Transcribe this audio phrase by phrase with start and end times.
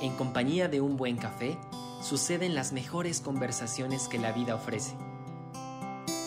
[0.00, 1.56] En compañía de un buen café,
[2.02, 4.94] suceden las mejores conversaciones que la vida ofrece.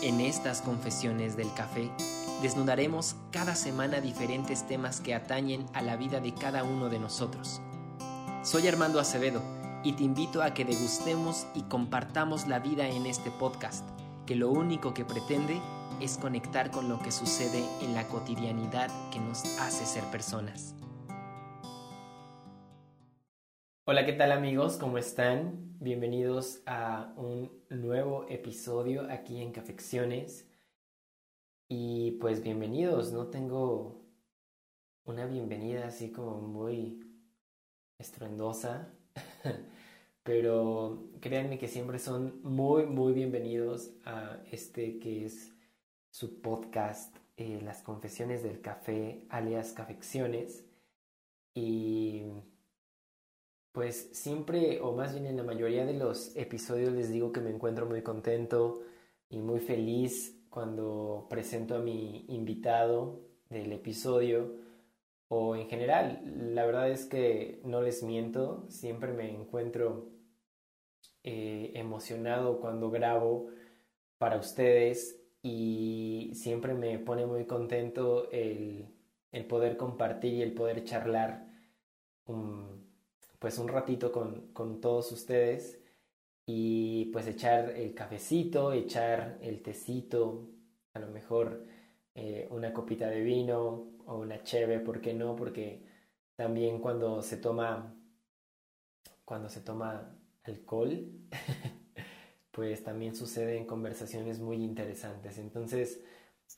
[0.02, 1.92] En estas confesiones del café,
[2.42, 7.62] desnudaremos cada semana diferentes temas que atañen a la vida de cada uno de nosotros.
[8.44, 9.42] Soy Armando Acevedo
[9.84, 13.88] y te invito a que degustemos y compartamos la vida en este podcast,
[14.26, 15.60] que lo único que pretende
[16.00, 20.77] es conectar con lo que sucede en la cotidianidad que nos hace ser personas.
[23.90, 24.76] Hola, ¿qué tal amigos?
[24.76, 25.78] ¿Cómo están?
[25.80, 30.46] Bienvenidos a un nuevo episodio aquí en Cafecciones.
[31.70, 34.04] Y pues bienvenidos, no tengo
[35.06, 37.00] una bienvenida así como muy
[37.98, 38.94] estruendosa,
[40.24, 45.56] pero créanme que siempre son muy, muy bienvenidos a este que es
[46.12, 50.66] su podcast, eh, Las Confesiones del Café, alias Cafecciones.
[51.54, 52.26] Y
[53.78, 57.52] pues siempre, o más bien en la mayoría de los episodios les digo que me
[57.52, 58.82] encuentro muy contento
[59.30, 64.56] y muy feliz cuando presento a mi invitado del episodio
[65.28, 66.24] o en general.
[66.56, 70.10] La verdad es que no les miento, siempre me encuentro
[71.24, 73.52] eh, emocionado cuando grabo
[74.18, 78.88] para ustedes y siempre me pone muy contento el,
[79.32, 81.46] el poder compartir y el poder charlar
[83.40, 85.80] pues un ratito con, con todos ustedes
[86.46, 90.50] y pues echar el cafecito, echar el tecito,
[90.94, 91.66] a lo mejor
[92.16, 95.36] eh, una copita de vino o una cheve, ¿por qué no?
[95.36, 95.86] Porque
[96.36, 97.96] también cuando se toma,
[99.26, 101.12] cuando se toma alcohol,
[102.52, 105.38] pues también suceden conversaciones muy interesantes.
[105.38, 106.02] Entonces,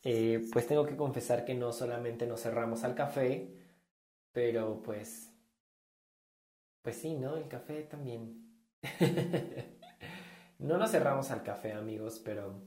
[0.03, 3.53] eh, pues tengo que confesar que no solamente nos cerramos al café,
[4.31, 5.28] pero pues
[6.81, 7.37] pues sí, ¿no?
[7.37, 8.45] El café también.
[10.59, 12.61] no nos cerramos al café, amigos, pero.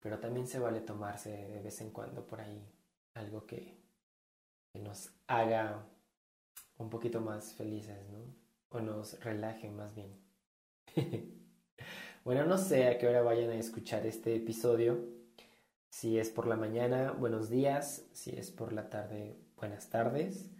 [0.00, 2.66] Pero también se vale tomarse de vez en cuando por ahí
[3.14, 3.76] algo que,
[4.72, 5.86] que nos haga
[6.78, 8.34] un poquito más felices, ¿no?
[8.70, 10.18] O nos relaje más bien.
[12.24, 15.04] bueno, no sé a qué hora vayan a escuchar este episodio.
[15.90, 18.06] Si es por la mañana, buenos días.
[18.12, 20.50] Si es por la tarde, buenas tardes.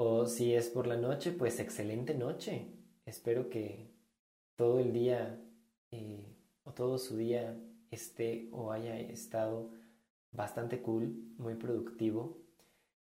[0.00, 2.68] O si es por la noche, pues excelente noche.
[3.04, 3.90] Espero que
[4.54, 5.42] todo el día
[5.90, 7.60] eh, o todo su día
[7.90, 9.72] esté o haya estado
[10.30, 12.38] bastante cool, muy productivo,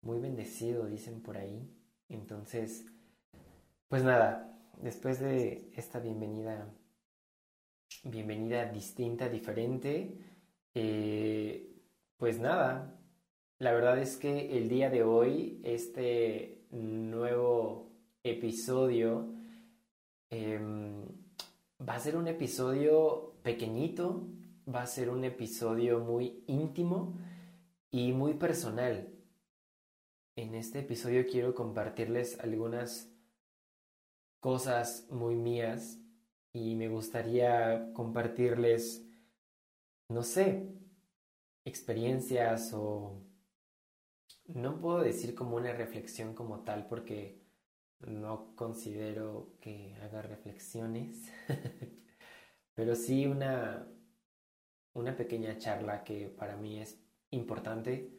[0.00, 1.70] muy bendecido, dicen por ahí.
[2.08, 2.86] Entonces,
[3.88, 6.72] pues nada, después de esta bienvenida,
[8.04, 10.16] bienvenida distinta, diferente,
[10.74, 11.76] eh,
[12.16, 12.98] pues nada,
[13.58, 17.90] la verdad es que el día de hoy, este nuevo
[18.22, 19.32] episodio.
[20.30, 21.04] Em,
[21.80, 24.26] va a ser un episodio pequeñito,
[24.72, 27.18] va a ser un episodio muy íntimo
[27.90, 29.08] y muy personal.
[30.36, 33.10] En este episodio quiero compartirles algunas
[34.40, 35.98] cosas muy mías
[36.52, 39.06] y me gustaría compartirles,
[40.08, 40.72] no sé,
[41.64, 43.22] experiencias o
[44.54, 47.40] no puedo decir como una reflexión como tal porque
[48.00, 51.30] no considero que haga reflexiones,
[52.74, 53.86] pero sí una,
[54.94, 56.98] una pequeña charla que para mí es
[57.30, 58.10] importante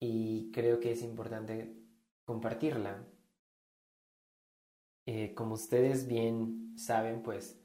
[0.00, 1.74] y creo que es importante
[2.24, 3.06] compartirla.
[5.06, 7.60] Eh, como ustedes bien saben, pues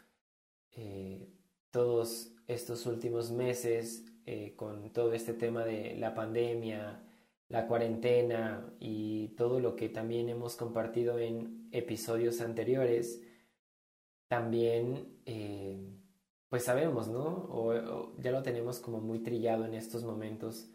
[0.74, 1.28] eh,
[1.72, 7.04] todos estos últimos meses, eh, con todo este tema de la pandemia,
[7.52, 13.22] la cuarentena y todo lo que también hemos compartido en episodios anteriores,
[14.30, 15.78] también eh,
[16.48, 17.26] pues sabemos, ¿no?
[17.50, 20.70] O, ya lo tenemos como muy trillado en estos momentos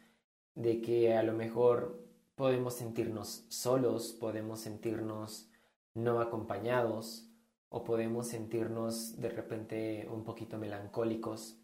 [0.55, 5.49] de que a lo mejor podemos sentirnos solos, podemos sentirnos
[5.95, 7.27] no acompañados
[7.71, 11.59] o podemos sentirnos de repente un poquito melancólicos.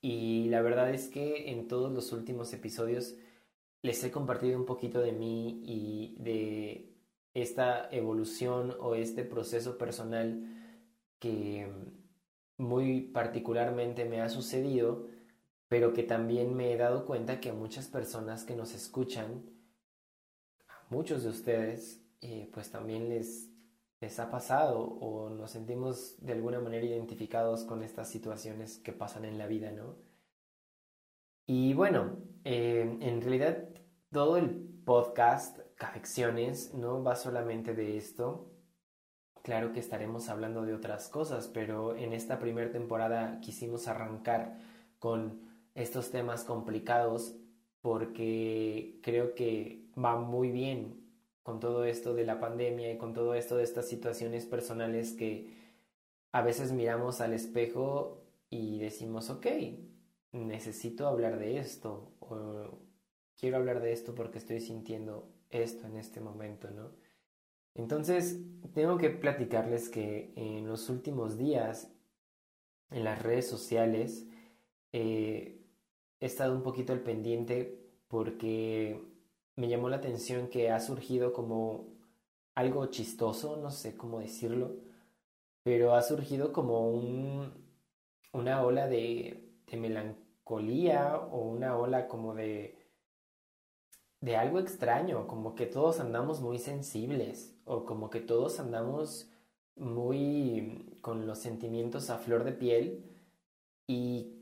[0.00, 3.16] Y la verdad es que en todos los últimos episodios
[3.86, 6.92] les he compartido un poquito de mí y de
[7.34, 10.42] esta evolución o este proceso personal
[11.20, 11.72] que
[12.58, 15.06] muy particularmente me ha sucedido,
[15.68, 19.44] pero que también me he dado cuenta que muchas personas que nos escuchan,
[20.90, 23.50] muchos de ustedes, eh, pues también les,
[24.00, 29.24] les ha pasado o nos sentimos de alguna manera identificados con estas situaciones que pasan
[29.24, 29.94] en la vida, ¿no?
[31.46, 33.68] Y bueno, eh, en realidad
[34.16, 34.48] todo el
[34.86, 38.50] podcast cafecciones no va solamente de esto.
[39.42, 44.56] Claro que estaremos hablando de otras cosas, pero en esta primera temporada quisimos arrancar
[44.98, 45.42] con
[45.74, 47.36] estos temas complicados
[47.82, 51.10] porque creo que va muy bien
[51.42, 55.74] con todo esto de la pandemia y con todo esto de estas situaciones personales que
[56.32, 59.46] a veces miramos al espejo y decimos, ok,
[60.32, 62.14] necesito hablar de esto
[63.38, 66.90] quiero hablar de esto porque estoy sintiendo esto en este momento, ¿no?
[67.74, 68.40] Entonces,
[68.74, 71.92] tengo que platicarles que en los últimos días,
[72.90, 74.26] en las redes sociales,
[74.92, 75.60] eh,
[76.20, 77.78] he estado un poquito al pendiente
[78.08, 79.02] porque
[79.56, 81.88] me llamó la atención que ha surgido como
[82.54, 84.76] algo chistoso, no sé cómo decirlo,
[85.62, 87.52] pero ha surgido como un,
[88.32, 92.75] una ola de, de melancolía o una ola como de
[94.26, 99.30] de algo extraño, como que todos andamos muy sensibles o como que todos andamos
[99.76, 103.04] muy con los sentimientos a flor de piel.
[103.86, 104.34] Y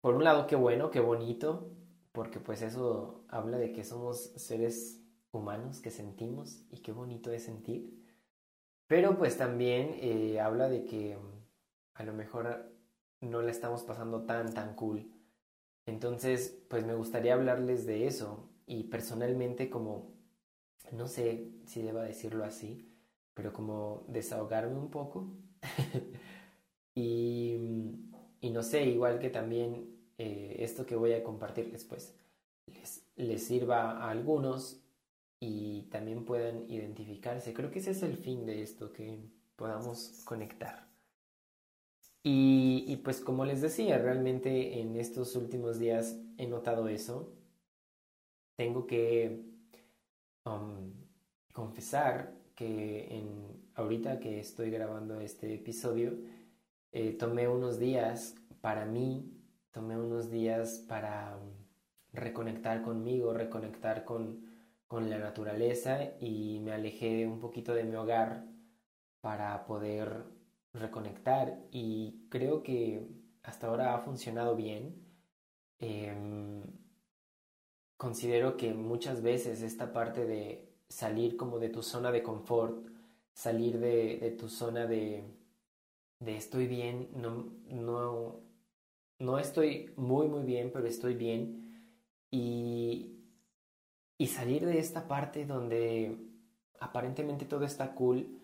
[0.00, 1.70] por un lado qué bueno, qué bonito,
[2.10, 5.00] porque pues eso habla de que somos seres
[5.30, 8.04] humanos que sentimos y qué bonito es sentir,
[8.88, 11.16] pero pues también eh, habla de que
[11.94, 12.74] a lo mejor
[13.20, 15.08] no la estamos pasando tan tan cool.
[15.86, 20.12] Entonces, pues me gustaría hablarles de eso, y personalmente como,
[20.92, 22.88] no sé si deba decirlo así,
[23.34, 25.28] pero como desahogarme un poco.
[26.94, 27.56] y,
[28.42, 32.14] no sé, igual que también eh, esto que voy a compartirles, pues
[32.66, 34.80] les, les sirva a algunos
[35.40, 37.52] y también puedan identificarse.
[37.52, 39.18] Creo que ese es el fin de esto, que
[39.56, 40.88] podamos conectar.
[42.22, 47.39] Y, y, pues como les decía, realmente en estos últimos días he notado eso
[48.60, 49.40] tengo que
[50.44, 50.92] um,
[51.54, 53.24] confesar que
[53.74, 56.12] ahorita que estoy grabando este episodio,
[56.92, 59.32] eh, tomé unos días para mí,
[59.70, 61.54] tomé unos días para um,
[62.12, 64.44] reconectar conmigo, reconectar con,
[64.86, 68.44] con la naturaleza y me alejé un poquito de mi hogar
[69.22, 70.26] para poder
[70.74, 73.08] reconectar y creo que
[73.42, 75.02] hasta ahora ha funcionado bien.
[75.78, 76.79] Em,
[78.00, 82.88] considero que muchas veces esta parte de salir como de tu zona de confort,
[83.34, 85.22] salir de, de tu zona de,
[86.18, 88.40] de estoy bien, no, no,
[89.18, 91.92] no estoy muy muy bien, pero estoy bien,
[92.30, 93.18] y,
[94.16, 96.16] y salir de esta parte donde
[96.80, 98.40] aparentemente todo está cool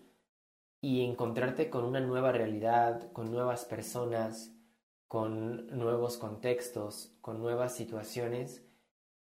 [0.81, 4.53] y encontrarte con una nueva realidad, con nuevas personas,
[5.07, 8.66] con nuevos contextos, con nuevas situaciones,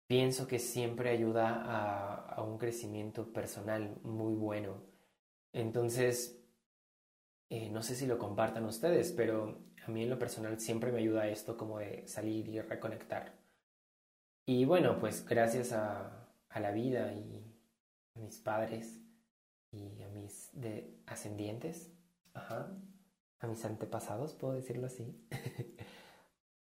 [0.09, 4.81] pienso que siempre ayuda a, un crecimiento personal muy bueno.
[5.53, 6.43] Entonces,
[7.51, 10.97] eh, no sé si lo compartan ustedes, pero a mí en lo personal siempre me
[10.97, 13.37] ayuda esto como de salir y reconectar.
[14.47, 17.45] Y bueno, pues gracias a, a la vida y
[18.15, 18.99] a mis padres
[19.71, 21.93] y a mis de ascendientes,
[22.33, 22.75] ajá,
[23.41, 25.23] a mis antepasados, puedo decirlo así.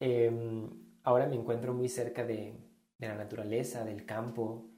[0.02, 2.69] Em, ahora me encuentro muy cerca de,
[3.00, 4.70] de la naturaleza, del campo,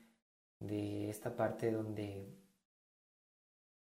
[0.61, 2.33] de esta parte donde,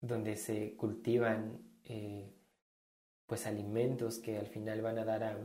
[0.00, 2.34] donde se cultivan eh,
[3.26, 5.36] pues alimentos que al final van a dar a,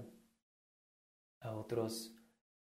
[1.42, 2.16] a otros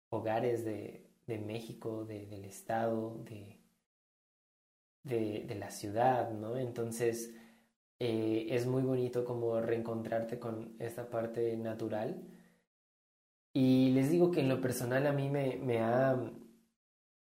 [0.09, 3.59] hogares de, de México, de, del estado, de,
[5.03, 6.57] de, la ciudad, ¿no?
[6.57, 7.35] Entonces
[7.99, 12.19] eh, es muy bonito como reencontrarte con esta parte natural
[13.53, 16.15] y les digo que en lo personal a mí me, ha,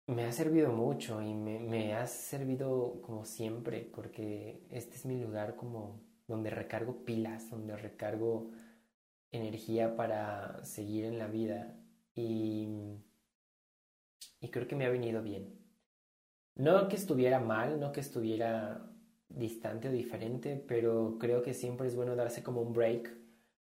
[0.07, 5.21] me ha servido mucho y me, me ha servido como siempre, porque este es mi
[5.21, 8.51] lugar como donde recargo pilas, donde recargo
[9.33, 11.77] energía para seguir en la vida
[12.15, 12.69] y,
[14.41, 15.59] y creo que me ha venido bien.
[16.55, 18.89] No que estuviera mal, no que estuviera
[19.29, 23.11] distante o diferente, pero creo que siempre es bueno darse como un break,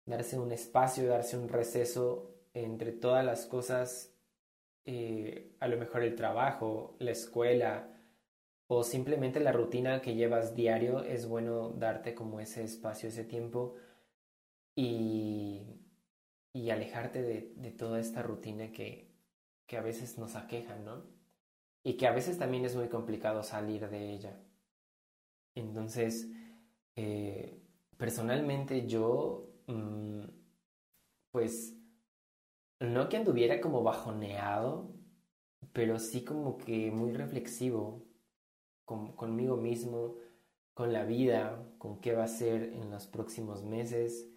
[0.06, 4.14] darse un espacio, darse un receso entre todas las cosas,
[4.86, 7.90] eh, a lo mejor el trabajo, la escuela
[8.66, 13.74] o simplemente la rutina que llevas diario, es bueno darte como ese espacio, ese tiempo
[14.74, 15.62] y,
[16.52, 19.12] y alejarte de, de, toda esta rutina que,
[19.66, 21.04] que a veces nos aqueja, ¿no?
[21.82, 24.40] Y que a veces también es muy complicado salir de ella.
[25.54, 26.28] Entonces,
[26.96, 27.60] eh,
[27.96, 30.24] personalmente yo, mm,
[31.30, 31.74] pues,
[32.84, 34.92] no que anduviera como bajoneado,
[35.72, 38.06] pero sí como que muy reflexivo,
[38.84, 40.16] conmigo mismo,
[40.74, 44.28] con la vida, con qué va a ser en los próximos meses.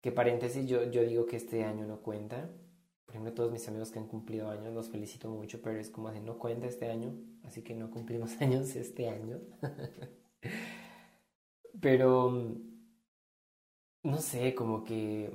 [0.00, 2.50] Que paréntesis, yo, yo digo que este año no cuenta.
[3.04, 6.10] Por ejemplo, todos mis amigos que han cumplido años, los felicito mucho, pero es como
[6.10, 9.40] de no cuenta este año, así que no cumplimos años este año.
[11.80, 12.32] pero,
[14.02, 15.30] no sé, como que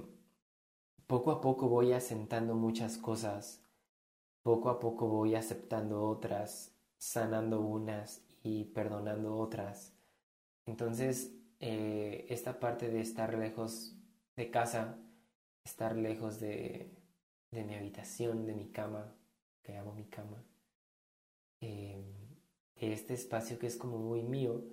[1.10, 3.64] poco a poco voy asentando muchas cosas,
[4.44, 9.92] poco a poco voy aceptando otras, sanando unas y perdonando otras.
[10.68, 13.96] Entonces, eh, esta parte de estar lejos
[14.36, 15.00] de casa,
[15.64, 16.96] estar lejos de,
[17.54, 19.16] mi habitación, de mi cama,
[19.64, 20.44] que amo mi cama,
[21.60, 22.06] eh,
[22.76, 24.64] este espacio que es como muy mío,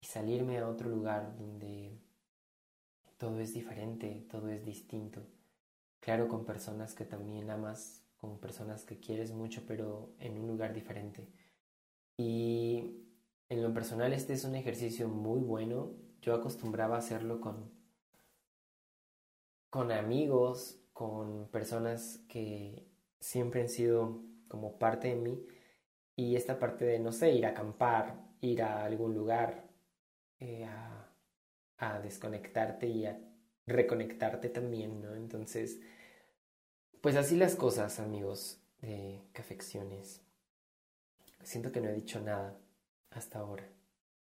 [0.00, 1.98] y salirme a otro lugar donde
[3.18, 5.26] todo es diferente, todo es distinto.
[6.04, 10.74] Claro, con personas que también amas, con personas que quieres mucho, pero en un lugar
[10.74, 11.26] diferente.
[12.18, 13.06] Y
[13.48, 15.94] en lo personal este es un ejercicio muy bueno.
[16.20, 17.70] Yo acostumbraba a hacerlo con,
[19.70, 22.86] con amigos, con personas que
[23.18, 25.46] siempre han sido como parte de mí.
[26.16, 29.70] Y esta parte de, no sé, ir a acampar, ir a algún lugar,
[30.38, 31.10] eh, a,
[31.78, 33.18] a desconectarte y a
[33.66, 35.14] reconectarte también, ¿no?
[35.14, 35.80] Entonces,
[37.00, 40.22] pues así las cosas, amigos de Cafecciones.
[41.42, 42.58] Siento que no he dicho nada
[43.10, 43.68] hasta ahora.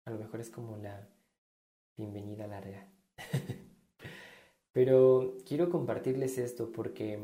[0.05, 1.07] A lo mejor es como la
[1.95, 2.87] bienvenida larga.
[4.71, 7.19] Pero quiero compartirles esto porque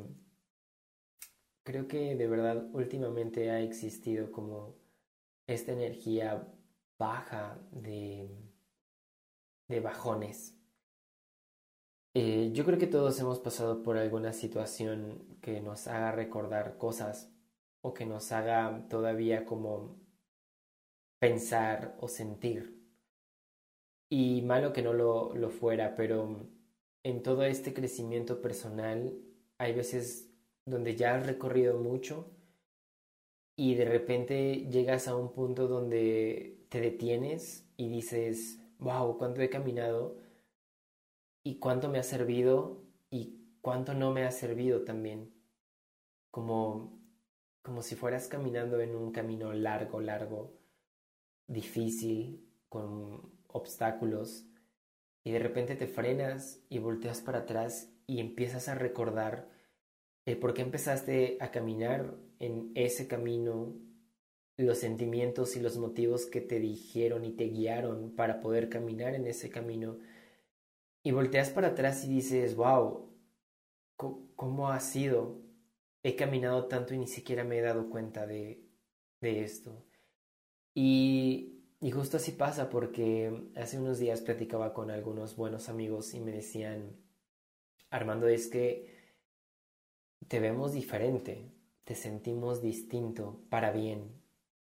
[1.64, 4.76] creo que de verdad últimamente ha existido como
[5.48, 6.48] esta energía
[6.98, 8.30] baja de,
[9.68, 10.58] de bajones.
[12.16, 17.32] Eh, yo creo que todos hemos pasado por alguna situación que nos haga recordar cosas
[17.82, 19.98] o que nos haga todavía como
[21.20, 22.80] pensar o sentir.
[24.10, 26.48] Y malo que no lo, lo fuera, pero
[27.04, 29.18] en todo este crecimiento personal
[29.58, 30.30] hay veces
[30.66, 32.30] donde ya has recorrido mucho
[33.56, 39.50] y de repente llegas a un punto donde te detienes y dices, wow, cuánto he
[39.50, 40.18] caminado
[41.44, 45.34] y cuánto me ha servido y cuánto no me ha servido también.
[46.32, 47.00] Como,
[47.62, 50.58] como si fueras caminando en un camino largo, largo
[51.48, 54.46] difícil, con obstáculos,
[55.24, 59.50] y de repente te frenas y volteas para atrás y empiezas a recordar
[60.26, 63.76] el por qué empezaste a caminar en ese camino,
[64.58, 69.28] los sentimientos y los motivos que te dijeron y te guiaron para poder caminar en
[69.28, 69.98] ese camino.
[71.04, 73.10] Y volteas para atrás y dices, wow,
[73.98, 75.42] ¿cómo ha sido?
[76.02, 78.64] He caminado tanto y ni siquiera me he dado cuenta de,
[79.22, 79.86] de esto.
[80.74, 86.22] Y, y justo así pasa porque hace unos días platicaba con algunos buenos amigos y
[86.22, 86.96] me decían,
[87.90, 88.94] Armando, es que
[90.28, 91.52] te vemos diferente,
[91.84, 94.22] te sentimos distinto para bien.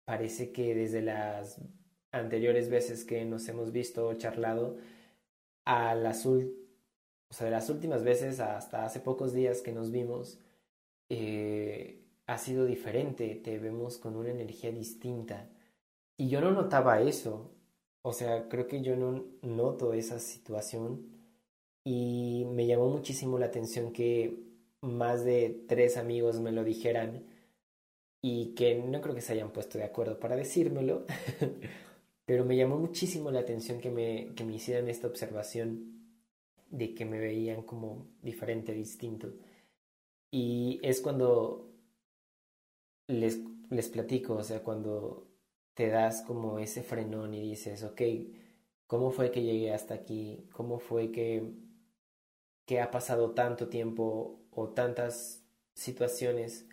[0.05, 1.61] Parece que desde las
[2.11, 4.77] anteriores veces que nos hemos visto o charlado,
[5.65, 6.41] a las, o
[7.29, 10.39] sea, de las últimas veces hasta hace pocos días que nos vimos,
[11.09, 15.49] eh, ha sido diferente, te vemos con una energía distinta
[16.21, 17.51] y yo no notaba eso.
[18.03, 21.07] O sea, creo que yo no noto esa situación.
[21.83, 24.37] Y me llamó muchísimo la atención que
[24.81, 27.25] más de tres amigos me lo dijeran
[28.21, 31.05] y que no creo que se hayan puesto de acuerdo para decírmelo,
[32.31, 36.01] pero me llamó muchísimo la atención que me, que me hicieran esta observación
[36.69, 39.33] de que me veían como diferente, distinto.
[40.31, 41.73] Y es cuando
[43.07, 45.27] les, les platico, o sea, cuando
[45.73, 48.01] te das como ese frenón y dices, ok,
[48.87, 50.47] ¿cómo fue que llegué hasta aquí?
[50.53, 51.51] ¿Cómo fue que,
[52.65, 56.65] que ha pasado tanto tiempo o tantas situaciones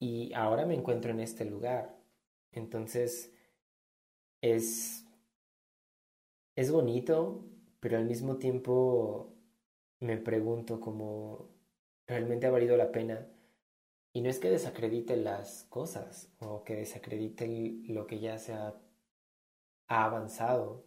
[0.00, 1.96] y ahora me encuentro en este lugar?
[2.50, 3.32] Entonces,
[4.40, 5.06] es,
[6.54, 7.44] es bonito,
[7.80, 9.34] pero al mismo tiempo
[10.00, 11.50] me pregunto como,
[12.06, 13.28] ¿realmente ha valido la pena?
[14.12, 18.74] Y no es que desacredite las cosas o que desacredite lo que ya se ha,
[19.88, 20.84] avanzado,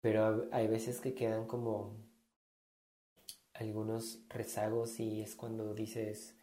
[0.00, 1.96] pero hay veces que quedan como
[3.52, 6.38] algunos rezagos y es cuando dices,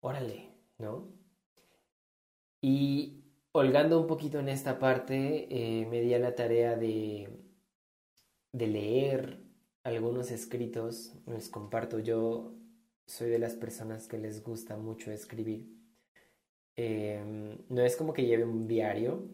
[0.00, 1.12] órale, ¿no?
[2.60, 7.28] Y holgando un poquito en esta parte, eh, me di a la tarea de,
[8.52, 9.40] de leer
[9.82, 12.54] algunos escritos, les comparto yo
[13.06, 15.66] soy de las personas que les gusta mucho escribir.
[16.76, 19.28] Em, no es como que lleve un diario,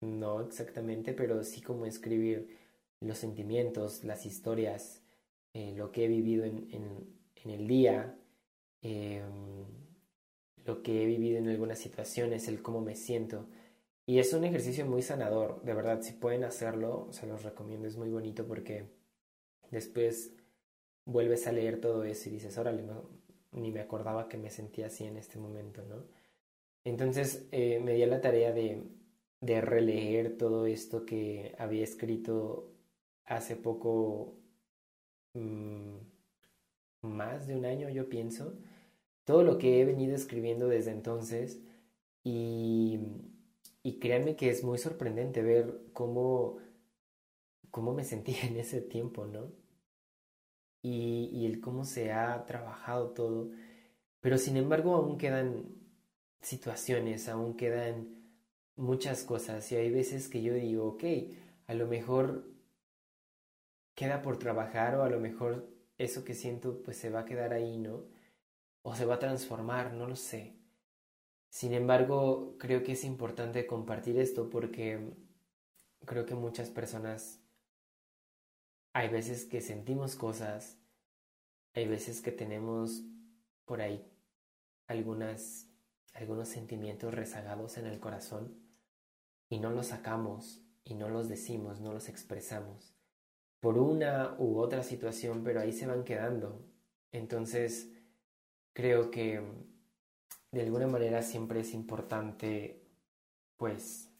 [0.00, 2.56] no exactamente, pero sí como escribir
[3.00, 5.02] los sentimientos, las historias,
[5.54, 8.16] eh, lo que he vivido en, en, el día,
[8.82, 9.66] em,
[10.64, 13.46] lo que he vivido en algunas situaciones, el cómo me siento.
[14.06, 17.96] Y es un ejercicio muy sanador, de verdad, si pueden hacerlo, se los recomiendo, es
[17.96, 18.86] muy bonito porque
[19.70, 20.34] después
[21.04, 22.84] vuelves a leer todo eso y dices, órale,
[23.52, 26.04] ni me acordaba que me sentía así en este momento, ¿no?
[26.84, 28.82] Entonces eh, me di la tarea de,
[29.40, 32.72] de releer todo esto que había escrito
[33.24, 34.36] hace poco,
[35.34, 35.96] mm,
[37.02, 38.54] más de un año, yo pienso,
[39.24, 41.60] todo lo que he venido escribiendo desde entonces
[42.24, 43.00] y,
[43.82, 46.58] y créanme que es muy sorprendente ver cómo,
[47.70, 49.52] cómo me sentía en ese tiempo, ¿no?
[50.82, 53.50] Y, y el cómo se ha trabajado todo,
[54.20, 55.66] pero sin embargo aún quedan
[56.40, 58.22] situaciones, aún quedan
[58.76, 61.04] muchas cosas y hay veces que yo digo, ok,
[61.66, 62.52] a lo mejor
[63.94, 67.52] queda por trabajar o a lo mejor eso que siento pues se va a quedar
[67.52, 68.04] ahí, ¿no?
[68.82, 70.56] O se va a transformar, no lo sé.
[71.48, 75.14] Sin embargo, creo que es importante compartir esto porque
[76.04, 77.40] creo que muchas personas
[78.92, 80.78] hay veces que sentimos cosas,
[81.74, 83.02] hay veces que tenemos
[83.64, 84.10] por ahí
[84.86, 85.68] algunas
[86.14, 88.54] algunos sentimientos rezagados en el corazón
[89.48, 92.94] y no los sacamos y no los decimos, no los expresamos
[93.62, 96.66] por una u otra situación, pero ahí se van quedando.
[97.12, 97.91] Entonces,
[98.72, 99.42] creo que
[100.50, 102.82] de alguna manera siempre es importante,
[103.56, 104.10] pues,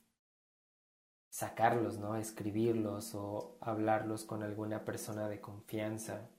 [1.28, 2.16] sacarlos, ¿no?
[2.16, 6.30] Escribirlos o hablarlos con alguna persona de confianza,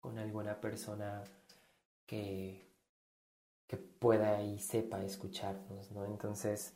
[0.00, 1.24] con alguna persona
[2.06, 2.66] que,
[3.66, 6.04] que pueda y sepa escucharnos, ¿no?
[6.06, 6.74] Entonces,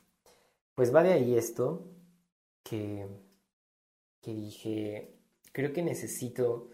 [0.74, 1.86] pues va de ahí esto
[2.62, 3.06] que,
[4.20, 5.14] que dije,
[5.52, 6.70] creo que necesito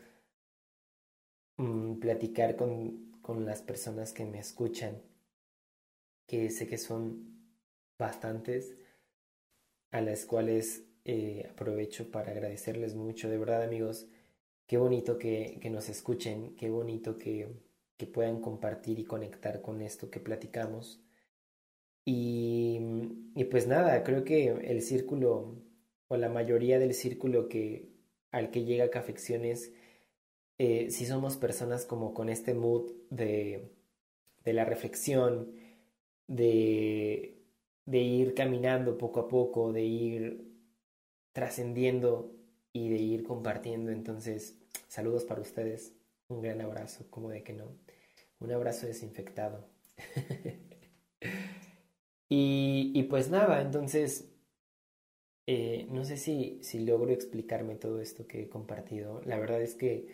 [1.57, 5.03] mm, platicar con, con las personas que me escuchan,
[6.29, 7.51] que sé que son
[7.99, 8.77] bastantes,
[9.91, 13.29] a las cuales eh, aprovecho para agradecerles mucho.
[13.29, 14.07] De verdad, amigos,
[14.69, 17.49] qué bonito que, que nos escuchen, qué bonito que,
[17.97, 21.03] que, puedan compartir y conectar con esto que platicamos.
[22.05, 22.79] Y,
[23.51, 25.65] pues nada, creo que el círculo,
[26.07, 27.91] o la mayoría del círculo que,
[28.31, 29.73] al que llega Cafecciones,
[30.59, 33.71] eh, si somos personas como con este mood de,
[34.45, 35.51] de la reflexión,
[36.29, 37.38] de,
[37.87, 40.53] de ir caminando poco a poco, de ir
[41.33, 42.33] trascendiendo
[42.73, 43.90] y de ir compartiendo.
[43.92, 45.92] Entonces, saludos para ustedes,
[46.29, 47.66] un gran abrazo, como de que no,
[48.40, 49.66] un abrazo desinfectado.
[52.29, 54.29] y, y pues nada, entonces
[55.47, 59.21] eh, no sé si, si logro explicarme todo esto que he compartido.
[59.25, 60.09] La verdad es que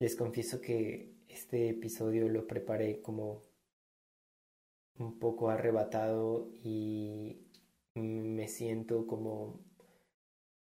[0.00, 3.44] les confieso que este episodio lo preparé como
[4.98, 7.46] un poco arrebatado y
[7.94, 9.60] me siento como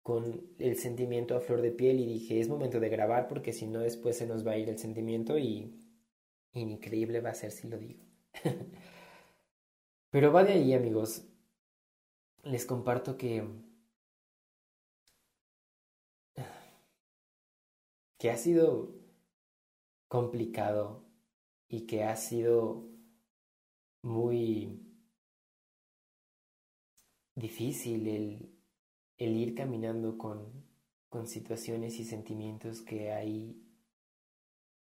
[0.02, 3.66] con el sentimiento a flor de piel y dije es momento de grabar porque si
[3.66, 5.80] no después se nos va a ir el sentimiento y
[6.52, 8.02] increíble va a ser si lo digo.
[10.10, 11.24] Pero va de ahí amigos,
[12.42, 13.44] les comparto que
[18.18, 19.01] que ha sido
[20.12, 21.06] complicado
[21.70, 22.86] y que ha sido
[24.02, 24.78] muy
[27.34, 28.54] difícil el,
[29.16, 30.66] el ir caminando con,
[31.08, 33.58] con situaciones y sentimientos que ahí,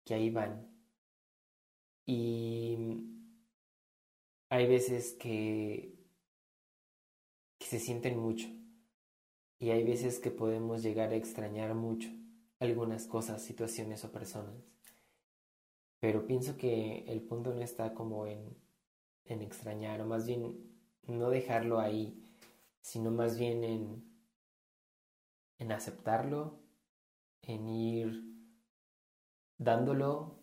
[0.06, 0.66] que ahí van.
[2.06, 2.78] Y
[4.48, 5.94] hay veces que
[7.58, 8.48] que se sienten mucho.
[9.58, 12.08] Y hay veces que podemos llegar a extrañar mucho
[12.60, 14.77] algunas cosas, situaciones o personas.
[16.00, 18.56] Pero pienso que el punto no está como en,
[19.26, 20.56] en extrañar, o más bien
[21.06, 22.22] no dejarlo ahí,
[22.80, 24.04] sino más bien en,
[25.58, 26.58] en aceptarlo,
[27.42, 28.24] en ir
[29.58, 30.38] dándolo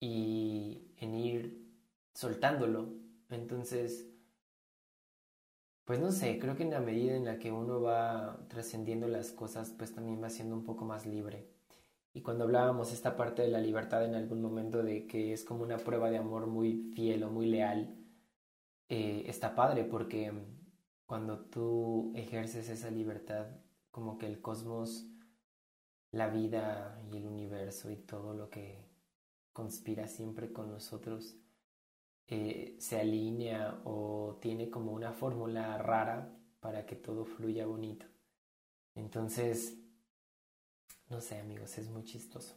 [0.00, 1.68] y en ir
[2.14, 2.94] soltándolo.
[3.30, 4.06] Entonces,
[5.86, 9.32] pues no sé, creo que en la medida en la que uno va trascendiendo las
[9.32, 11.53] cosas, pues también va siendo un poco más libre.
[12.14, 15.64] Y cuando hablábamos esta parte de la libertad en algún momento de que es como
[15.64, 17.96] una prueba de amor muy fiel o muy leal,
[18.88, 20.32] eh, está padre porque
[21.06, 23.48] cuando tú ejerces esa libertad,
[23.90, 25.08] como que el cosmos,
[26.12, 28.88] la vida y el universo y todo lo que
[29.52, 31.36] conspira siempre con nosotros,
[32.28, 38.06] eh, se alinea o tiene como una fórmula rara para que todo fluya bonito.
[38.94, 39.78] Entonces,
[41.08, 42.56] no sé amigos, es muy chistoso.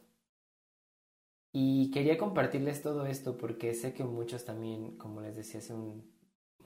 [1.52, 6.10] Y quería compartirles todo esto porque sé que muchos también, como les decía hace un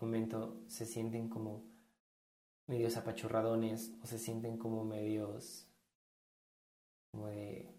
[0.00, 1.64] momento, se sienten como
[2.66, 5.68] medios apachurradones o se sienten como medios
[7.12, 7.70] como de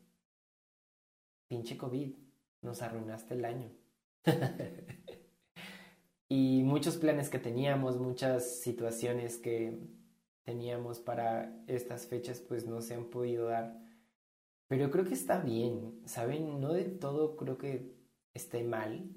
[1.47, 2.13] pinche COVID,
[2.61, 3.71] nos arruinaste el año.
[6.29, 9.79] y muchos planes que teníamos, muchas situaciones que
[10.43, 13.82] teníamos para estas fechas pues no se han podido dar.
[14.67, 16.59] Pero creo que está bien, ¿saben?
[16.59, 17.95] No de todo creo que
[18.33, 19.09] esté mal,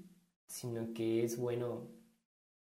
[0.47, 1.89] sino que es bueno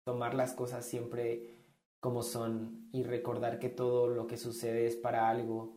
[0.04, 1.54] tomar las cosas siempre
[2.00, 5.76] como son y recordar que todo lo que sucede es para algo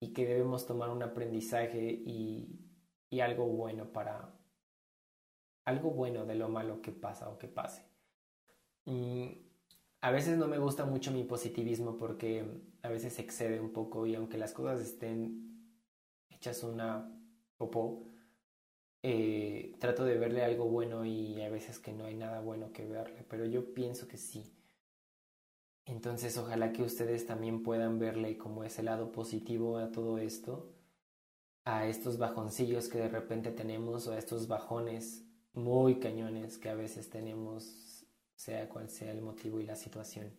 [0.00, 2.60] y que debemos tomar un aprendizaje y,
[3.10, 4.34] y algo bueno para
[5.64, 7.82] algo bueno de lo malo que pasa o que pase.
[8.86, 9.28] Mm,
[10.02, 12.44] a veces no me gusta mucho mi positivismo porque
[12.82, 15.53] a veces excede un poco y aunque las cosas estén
[16.44, 17.10] hechas una
[17.56, 18.04] popó,
[19.02, 22.84] eh, trato de verle algo bueno y a veces que no hay nada bueno que
[22.84, 24.52] verle, pero yo pienso que sí.
[25.86, 30.74] Entonces ojalá que ustedes también puedan verle como ese lado positivo a todo esto,
[31.64, 36.74] a estos bajoncillos que de repente tenemos o a estos bajones muy cañones que a
[36.74, 38.04] veces tenemos,
[38.34, 40.30] sea cual sea el motivo y la situación.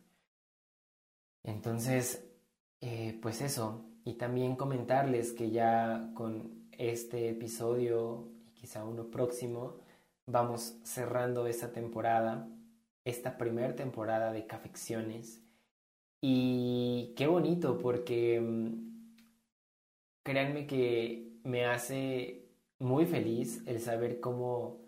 [1.41, 2.23] Entonces,
[2.81, 9.79] eh, pues eso, y también comentarles que ya con este episodio y quizá uno próximo,
[10.25, 12.47] vamos cerrando esta temporada
[13.05, 15.41] esta primera temporada de Cafecciones.
[16.21, 19.13] Y qué bonito porque mm,
[20.23, 24.83] créanme que me hace muy feliz el saber cómo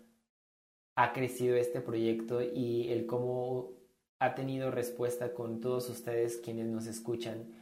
[0.96, 3.70] ha crecido este proyecto y el cómo
[4.18, 7.54] ha tenido respuesta con todos ustedes quienes nos escuchan.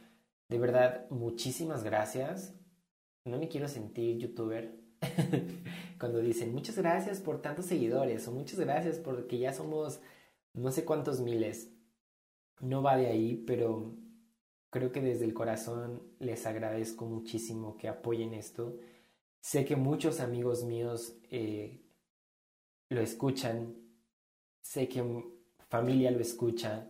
[0.49, 2.53] De verdad, muchísimas gracias.
[3.25, 4.79] No me quiero sentir youtuber
[5.99, 9.99] cuando dicen muchas gracias por tantos seguidores o muchas gracias porque ya somos
[10.53, 11.71] no sé cuántos miles,
[12.61, 13.95] no va de ahí, pero
[14.71, 18.79] creo que desde el corazón les agradezco muchísimo que apoyen esto.
[19.39, 21.81] Sé que muchos amigos míos eh,
[22.89, 23.75] lo escuchan,
[24.61, 25.03] sé que
[25.69, 26.89] familia lo escucha,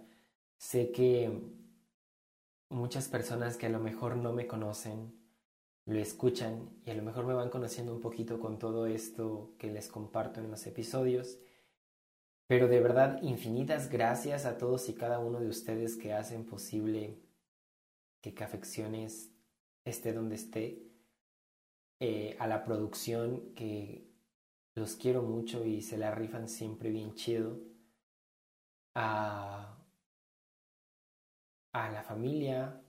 [0.58, 1.57] sé que
[2.70, 5.18] muchas personas que a lo mejor no me conocen
[5.88, 9.72] lo escuchan y a lo mejor me van conociendo un poquito con todo esto que
[9.72, 11.40] les comparto en los episodios.
[12.48, 17.22] Pero de verdad, infinitas gracias a todos y cada uno de ustedes que hacen posible
[18.22, 19.32] que Cafecciones
[19.86, 20.84] esté donde esté.
[22.00, 24.12] Eh, a la producción que
[24.76, 27.60] los quiero mucho y se la rifan siempre bien chido.
[28.94, 29.77] A,
[31.86, 32.82] a la familia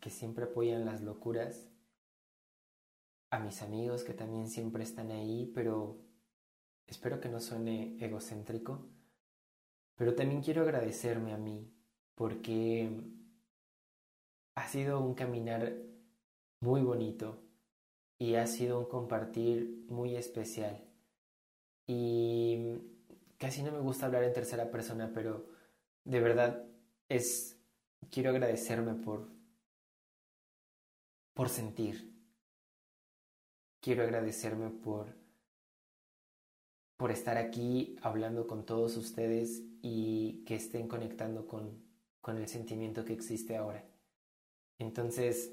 [0.00, 1.70] que siempre apoyan las locuras.
[3.30, 6.08] A mis amigos que también siempre están ahí, pero
[6.88, 8.88] Espero que no suene egocéntrico,
[9.94, 11.70] pero también quiero agradecerme a mí
[12.14, 12.90] porque
[14.54, 15.70] ha sido un caminar
[16.60, 17.42] muy bonito
[18.18, 20.82] y ha sido un compartir muy especial.
[21.86, 22.78] Y
[23.36, 25.46] casi no me gusta hablar en tercera persona, pero
[26.04, 26.64] de verdad
[27.10, 27.57] es
[28.10, 29.28] quiero agradecerme por
[31.34, 32.12] por sentir.
[33.80, 35.14] Quiero agradecerme por
[36.96, 41.80] por estar aquí hablando con todos ustedes y que estén conectando con,
[42.20, 43.84] con el sentimiento que existe ahora.
[44.80, 45.52] Entonces,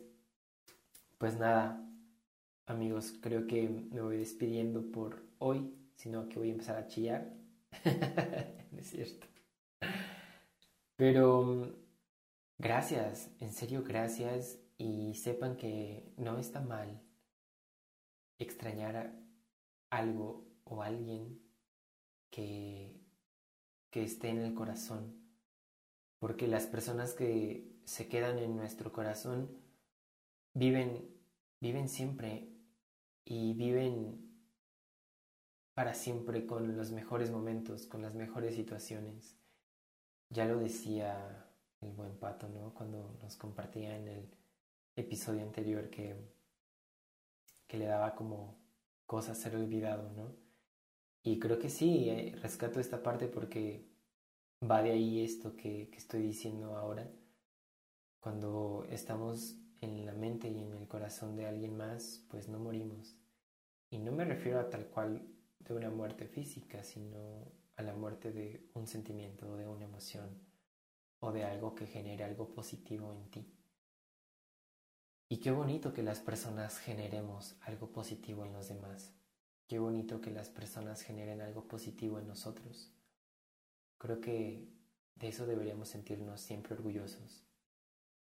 [1.20, 1.88] pues nada,
[2.66, 7.32] amigos, creo que me voy despidiendo por hoy, sino que voy a empezar a chillar.
[8.76, 9.28] es cierto.
[10.96, 11.85] Pero
[12.58, 17.02] gracias, en serio gracias y sepan que no está mal
[18.38, 19.14] extrañar
[19.90, 21.42] algo o alguien
[22.30, 23.00] que,
[23.90, 25.16] que esté en el corazón.
[26.20, 29.50] Porque las personas que se quedan en nuestro corazón
[30.54, 31.10] viven,
[31.62, 32.50] viven siempre
[33.26, 34.26] y viven
[35.74, 39.38] para siempre con los mejores momentos, con las mejores situaciones.
[40.30, 41.45] Ya lo decía
[41.86, 42.74] el buen pato, ¿no?
[42.74, 44.30] Cuando nos compartía en el
[44.96, 46.16] episodio anterior que,
[47.68, 48.58] que le daba como
[49.06, 50.36] cosa ser olvidado, ¿no?
[51.24, 53.90] Y creo que sí, eh, rescato esta parte porque
[54.62, 57.10] va de ahí esto que, que estoy diciendo ahora.
[58.20, 63.16] Cuando estamos en la mente y en el corazón de alguien más, pues no morimos.
[63.90, 65.28] Y no me refiero a tal cual
[65.60, 70.30] de una muerte física, sino a la muerte de un sentimiento, de una emoción,
[71.20, 73.52] o de algo que genere algo positivo en ti.
[75.28, 79.14] Y qué bonito que las personas generemos algo positivo en los demás.
[79.68, 82.94] Qué bonito que las personas generen algo positivo en nosotros.
[83.98, 84.70] Creo que
[85.16, 87.44] de eso deberíamos sentirnos siempre orgullosos,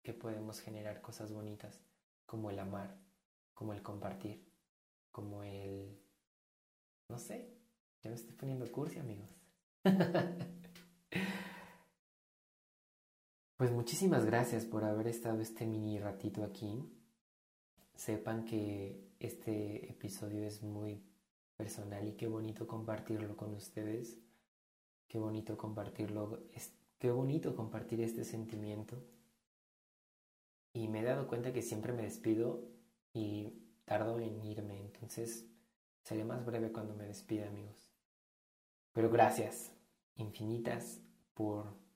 [0.03, 1.81] que podemos generar cosas bonitas
[2.27, 2.99] como el amar,
[3.55, 4.47] como el compartir,
[5.11, 5.99] como el...
[7.09, 7.57] no sé,
[8.03, 9.35] ya me estoy poniendo cursi amigos.
[13.61, 16.83] pues muchísimas gracias por haber estado este mini ratito aquí.
[17.95, 21.05] Sepan que este episodio es muy
[21.59, 24.19] personal y qué bonito compartirlo con ustedes.
[25.07, 26.43] Qué bonito compartirlo,
[26.99, 28.97] qué bonito compartir este sentimiento.
[30.73, 32.67] Y me he dado cuenta que siempre me despido
[33.13, 33.53] y
[33.85, 35.45] tardo en irme, entonces
[36.03, 37.91] seré más breve cuando me despida, amigos.
[38.95, 39.71] Pero gracias
[40.17, 41.03] infinitas
[41.35, 41.90] por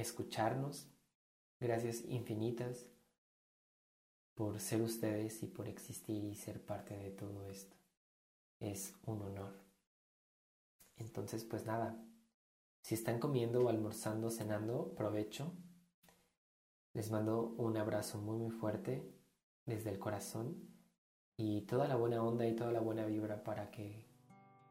[0.00, 0.88] escucharnos.
[1.58, 2.86] Gracias infinitas
[4.34, 7.80] por ser ustedes y por existir y ser parte de todo esto
[8.60, 9.58] es un honor.
[10.96, 11.98] Entonces, pues nada,
[12.82, 15.52] si están comiendo o almorzando, cenando, provecho.
[16.92, 19.08] Les mando un abrazo muy muy fuerte
[19.64, 20.56] desde el corazón
[21.36, 24.06] y toda la buena onda y toda la buena vibra para que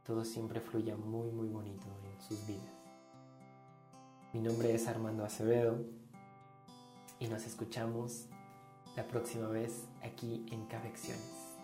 [0.04, 2.79] todo siempre fluya muy muy bonito en sus vidas.
[4.32, 5.84] Mi nombre es Armando Acevedo
[7.20, 8.28] y nos escuchamos
[8.96, 11.58] la próxima vez aquí en Cafecciones.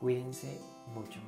[0.00, 0.60] Cuídense
[0.94, 1.18] mucho.